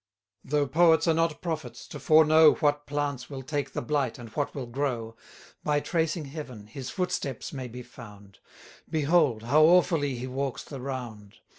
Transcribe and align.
Though 0.43 0.65
poets 0.65 1.07
are 1.07 1.13
not 1.13 1.41
prophets, 1.43 1.87
to 1.89 1.99
foreknow 1.99 2.53
What 2.55 2.87
plants 2.87 3.29
will 3.29 3.43
take 3.43 3.73
the 3.73 3.83
blight, 3.83 4.17
and 4.17 4.29
what 4.29 4.55
will 4.55 4.65
grow, 4.65 5.15
By 5.63 5.79
tracing 5.79 6.25
Heaven, 6.25 6.65
his 6.65 6.89
footsteps 6.89 7.53
may 7.53 7.67
be 7.67 7.83
found: 7.83 8.39
Behold! 8.89 9.43
how 9.43 9.61
awfully 9.65 10.15
he 10.15 10.25
walks 10.25 10.63
the 10.63 10.81
round! 10.81 11.35